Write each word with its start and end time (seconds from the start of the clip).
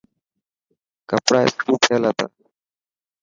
ڪپڙا 1.09 1.39
استري 1.45 1.73
ٿيل 1.83 2.03
هتا. 2.09 2.25